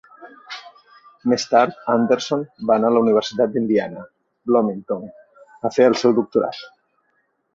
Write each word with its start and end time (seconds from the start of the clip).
Més 1.33 1.43
tard, 1.51 1.75
Andersson 1.95 2.45
va 2.71 2.77
anar 2.79 2.89
a 2.93 2.95
la 2.95 3.03
Universitat 3.05 3.53
d'Indiana, 3.57 4.07
Bloomington, 4.51 5.05
a 5.69 5.71
fer 5.79 5.87
el 5.91 5.99
seu 6.05 6.19
doctorat. 6.21 6.65